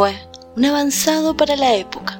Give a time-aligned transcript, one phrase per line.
[0.00, 0.16] fue
[0.56, 2.18] un avanzado para la época.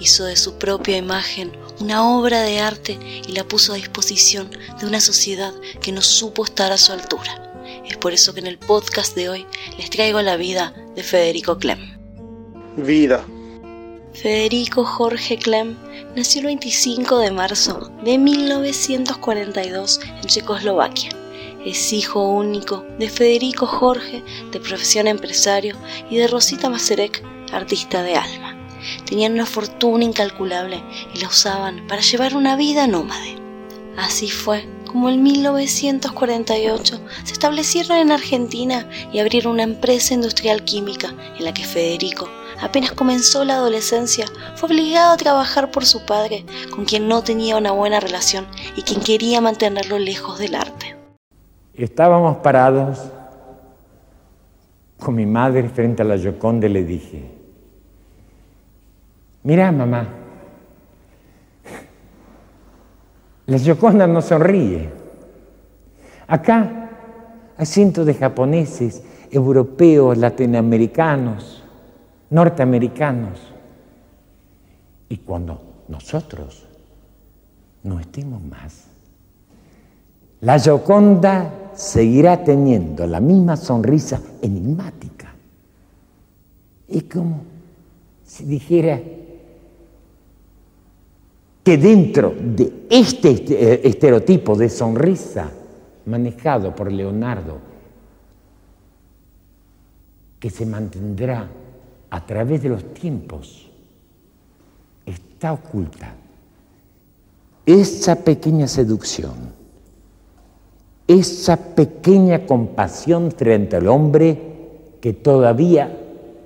[0.00, 4.86] Hizo de su propia imagen una obra de arte y la puso a disposición de
[4.86, 7.54] una sociedad que no supo estar a su altura.
[7.88, 9.46] Es por eso que en el podcast de hoy
[9.78, 11.96] les traigo la vida de Federico Clem.
[12.76, 13.24] Vida.
[14.12, 15.74] Federico Jorge Clem
[16.14, 21.21] nació el 25 de marzo de 1942 en Checoslovaquia.
[21.64, 25.76] Es hijo único de Federico Jorge, de profesión empresario,
[26.10, 27.22] y de Rosita Macerek,
[27.52, 28.58] artista de alma.
[29.04, 30.82] Tenían una fortuna incalculable
[31.14, 33.36] y la usaban para llevar una vida nómade.
[33.96, 41.14] Así fue como en 1948 se establecieron en Argentina y abrieron una empresa industrial química
[41.38, 42.28] en la que Federico,
[42.60, 47.56] apenas comenzó la adolescencia, fue obligado a trabajar por su padre, con quien no tenía
[47.56, 51.01] una buena relación y quien quería mantenerlo lejos del arte.
[51.82, 53.10] Estábamos parados
[55.00, 57.28] con mi madre frente a la Joconda y le dije,
[59.42, 60.06] mira mamá,
[63.46, 64.90] la Joconda no sonríe.
[66.28, 66.88] Acá
[67.56, 69.02] hay cientos de japoneses,
[69.32, 71.64] europeos, latinoamericanos,
[72.30, 73.40] norteamericanos.
[75.08, 76.64] Y cuando nosotros
[77.82, 78.86] no estemos más,
[80.40, 85.34] la Joconda seguirá teniendo la misma sonrisa enigmática.
[86.88, 87.42] Es como
[88.24, 89.00] si dijera
[91.62, 95.50] que dentro de este, este estereotipo de sonrisa
[96.06, 97.58] manejado por Leonardo,
[100.40, 101.48] que se mantendrá
[102.10, 103.70] a través de los tiempos,
[105.06, 106.14] está oculta
[107.64, 109.61] esa pequeña seducción
[111.06, 114.52] esa pequeña compasión frente al hombre
[115.00, 115.98] que todavía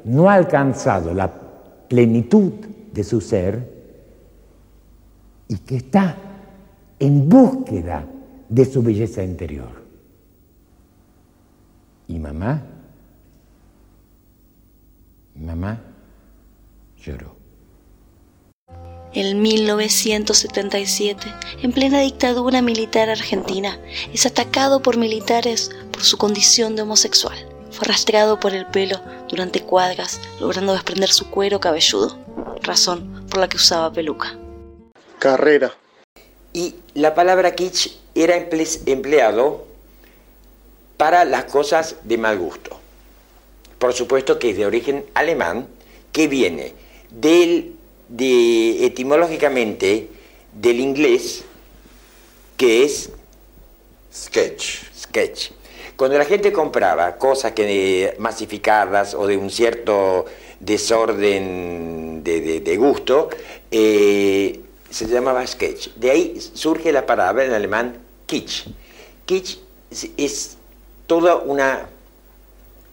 [0.05, 1.31] no ha alcanzado la
[1.89, 2.53] plenitud
[2.93, 3.77] de su ser
[5.49, 6.17] y que está
[6.99, 8.07] en búsqueda
[8.49, 9.85] de su belleza interior.
[12.09, 12.63] Y mamá,
[15.35, 15.81] mamá
[16.99, 17.36] lloró.
[19.17, 21.27] En 1977,
[21.63, 23.81] en plena dictadura militar argentina,
[24.13, 27.35] es atacado por militares por su condición de homosexual.
[27.71, 29.01] Fue rastreado por el pelo
[29.31, 32.19] durante cuadras, logrando desprender su cuero cabelludo,
[32.61, 34.37] razón por la que usaba peluca.
[35.19, 35.75] Carrera.
[36.53, 39.65] Y la palabra kitsch era empleado
[40.99, 42.79] para las cosas de mal gusto.
[43.79, 45.69] Por supuesto que es de origen alemán,
[46.13, 46.75] que viene
[47.09, 47.76] del
[48.09, 50.09] de, etimológicamente
[50.53, 51.45] del inglés
[52.57, 53.11] que es
[54.13, 54.83] sketch.
[54.95, 55.51] sketch.
[55.97, 60.27] Cuando la gente compraba cosas que masificadas o de un cierto
[60.61, 63.31] desorden de, gusto,
[63.71, 65.89] eh, se llamaba sketch.
[65.97, 67.97] De ahí surge la palabra en alemán
[68.27, 68.67] kitsch.
[69.25, 69.59] Kitsch
[70.17, 70.57] es
[71.07, 71.89] toda una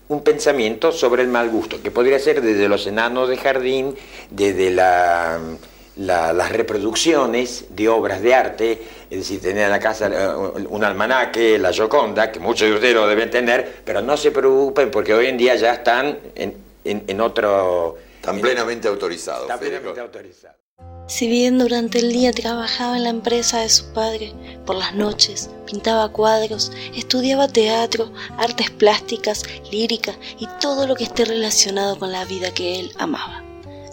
[0.09, 3.95] un pensamiento sobre el mal gusto, que podría ser desde los enanos de jardín,
[4.29, 10.83] desde las reproducciones de obras de arte, es decir, tener en la casa eh, un
[10.83, 15.13] almanaque, la Gioconda, que muchos de ustedes lo deben tener, pero no se preocupen porque
[15.13, 17.97] hoy en día ya están en, otro...
[18.15, 19.43] Están plenamente autorizados.
[19.43, 20.57] Están plenamente autorizados.
[21.05, 24.33] Si bien durante el día trabajaba en la empresa de su padre,
[24.65, 31.25] por las noches pintaba cuadros, estudiaba teatro, artes plásticas, lírica y todo lo que esté
[31.25, 33.43] relacionado con la vida que él amaba.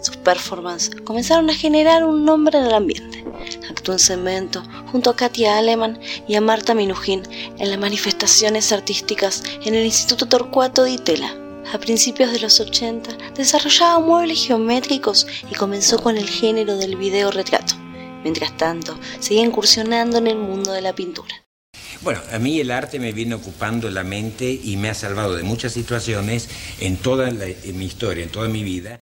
[0.01, 3.25] Sus performances comenzaron a generar un nombre en el ambiente.
[3.69, 7.23] Actuó en Cemento junto a Katia Aleman y a Marta Minujín
[7.59, 11.40] en las manifestaciones artísticas en el Instituto Torcuato de Itela
[11.73, 17.31] a principios de los 80, desarrollaba muebles geométricos y comenzó con el género del video
[17.31, 17.75] retrato.
[18.23, 21.33] Mientras tanto, seguía incursionando en el mundo de la pintura.
[22.01, 25.43] Bueno, a mí el arte me viene ocupando la mente y me ha salvado de
[25.43, 26.49] muchas situaciones
[26.79, 28.99] en toda mi historia, en toda mi vida.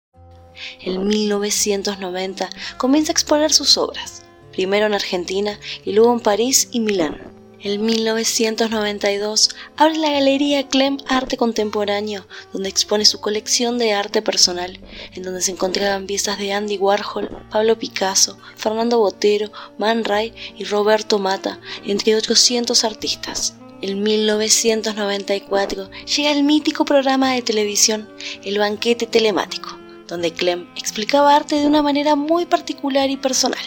[0.81, 6.81] En 1990 comienza a exponer sus obras, primero en Argentina y luego en París y
[6.81, 7.38] Milán.
[7.61, 14.79] En 1992 abre la Galería Clem Arte Contemporáneo, donde expone su colección de arte personal,
[15.13, 20.63] en donde se encontraban piezas de Andy Warhol, Pablo Picasso, Fernando Botero, Man Ray y
[20.63, 23.55] Roberto Mata, entre otros cientos artistas.
[23.81, 28.07] En 1994 llega el mítico programa de televisión
[28.45, 29.77] El Banquete Telemático,
[30.07, 33.59] donde Clem explicaba arte de una manera muy particular y personal.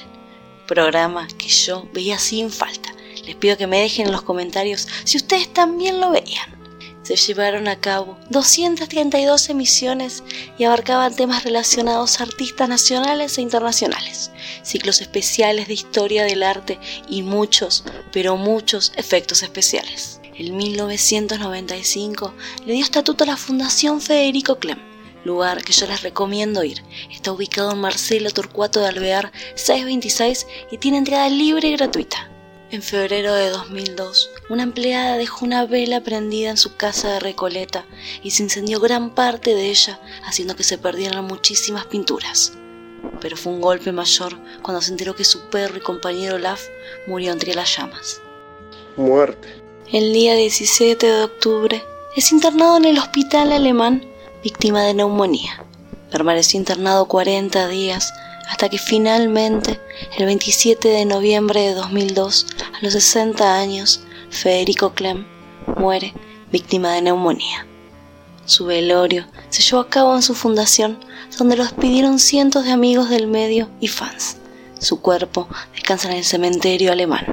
[0.67, 2.92] Programa que yo veía sin falta
[3.25, 6.61] les pido que me dejen en los comentarios si ustedes también lo veían.
[7.03, 10.23] se llevaron a cabo 232 emisiones
[10.57, 14.31] y abarcaban temas relacionados a artistas nacionales e internacionales,
[14.63, 16.79] ciclos especiales de historia del arte
[17.09, 20.21] y muchos, pero muchos efectos especiales.
[20.35, 22.35] En 1995
[22.65, 24.79] le dio estatuto a la Fundación Federico Clem,
[25.25, 26.83] lugar que yo les recomiendo ir.
[27.11, 32.32] Está ubicado en Marcelo Torcuato de Alvear 626 y tiene entrada libre y gratuita.
[32.73, 37.85] En febrero de 2002, una empleada dejó una vela prendida en su casa de Recoleta
[38.23, 42.55] y se incendió gran parte de ella, haciendo que se perdieran muchísimas pinturas.
[43.21, 46.63] Pero fue un golpe mayor cuando se enteró que su perro y compañero Olaf
[47.07, 48.23] murió entre las llamas.
[48.97, 49.49] Muerte.
[49.93, 51.85] El día 17 de octubre
[52.17, 54.03] es internado en el hospital alemán
[54.43, 55.63] víctima de neumonía.
[56.11, 58.15] Permaneció internado 40 días
[58.53, 59.81] hasta que finalmente,
[60.19, 65.25] el 27 de noviembre de 2002, a los 60 años, Federico Clem
[65.79, 66.13] muere
[66.53, 67.67] víctima de neumonía.
[68.45, 70.99] Su velorio se llevó a cabo en su fundación,
[71.39, 74.37] donde lo despidieron cientos de amigos del medio y fans.
[74.79, 77.25] Su cuerpo descansa en el cementerio alemán.